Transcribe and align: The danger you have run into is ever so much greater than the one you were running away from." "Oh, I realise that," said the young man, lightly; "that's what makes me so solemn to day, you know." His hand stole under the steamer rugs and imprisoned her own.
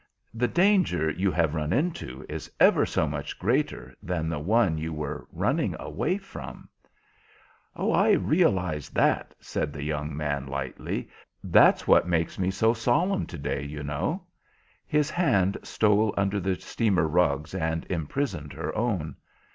The 0.33 0.47
danger 0.47 1.11
you 1.11 1.29
have 1.31 1.53
run 1.53 1.71
into 1.71 2.25
is 2.27 2.51
ever 2.59 2.87
so 2.87 3.07
much 3.07 3.37
greater 3.37 3.95
than 4.01 4.29
the 4.29 4.39
one 4.39 4.79
you 4.79 4.91
were 4.91 5.27
running 5.31 5.75
away 5.79 6.17
from." 6.17 6.67
"Oh, 7.75 7.91
I 7.91 8.13
realise 8.13 8.89
that," 8.89 9.35
said 9.39 9.71
the 9.71 9.83
young 9.83 10.17
man, 10.17 10.47
lightly; 10.47 11.07
"that's 11.43 11.87
what 11.87 12.07
makes 12.07 12.39
me 12.39 12.49
so 12.49 12.73
solemn 12.73 13.27
to 13.27 13.37
day, 13.37 13.61
you 13.63 13.83
know." 13.83 14.23
His 14.87 15.11
hand 15.11 15.59
stole 15.61 16.15
under 16.17 16.39
the 16.39 16.55
steamer 16.55 17.07
rugs 17.07 17.53
and 17.53 17.85
imprisoned 17.87 18.53
her 18.53 18.75
own. 18.75 19.15